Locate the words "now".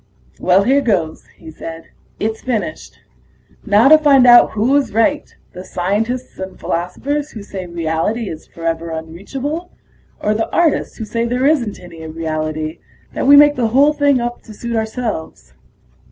3.67-3.87